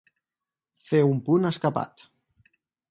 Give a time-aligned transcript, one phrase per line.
[0.91, 2.07] Fer un punt escapat.